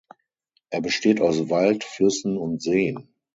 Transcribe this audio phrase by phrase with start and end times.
[0.71, 3.13] Er besteht aus Wald, Flüssen und Seen.